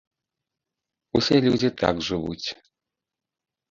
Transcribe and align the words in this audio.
Усе 1.21 1.37
людзі 1.47 1.69
так 1.85 1.95
жывуць. 2.11 2.47